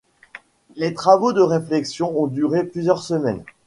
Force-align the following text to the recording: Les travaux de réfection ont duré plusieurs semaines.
Les 0.77 0.95
travaux 0.95 1.31
de 1.31 1.41
réfection 1.43 2.19
ont 2.19 2.25
duré 2.25 2.63
plusieurs 2.63 3.03
semaines. 3.03 3.43